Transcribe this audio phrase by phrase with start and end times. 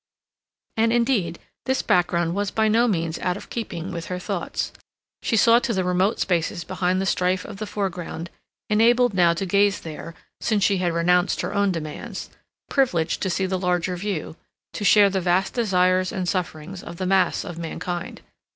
[0.77, 4.71] And, indeed, this background was by no means out of keeping with her thoughts.
[5.21, 8.31] She saw to the remote spaces behind the strife of the foreground,
[8.67, 12.31] enabled now to gaze there, since she had renounced her own demands,
[12.67, 14.35] privileged to see the larger view,
[14.73, 18.21] to share the vast desires and sufferings of the mass of mankind.